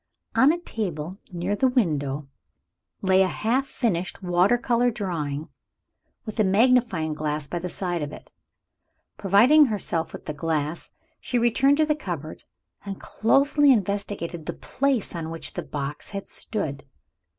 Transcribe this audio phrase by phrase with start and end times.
[0.33, 2.27] On a table near the window
[3.03, 5.47] lay a half finished watercolor drawing,
[6.25, 8.31] with a magnifying glass by the side of it.
[9.17, 12.45] Providing herself with the glass, she returned to the cupboard,
[12.83, 16.83] and closely investigated the place on which the box had stood.